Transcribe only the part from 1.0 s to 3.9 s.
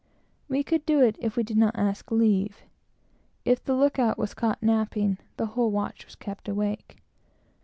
it if we did not ask leave. If the